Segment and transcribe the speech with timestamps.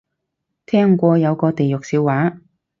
[0.65, 2.39] 聽過有個地獄笑話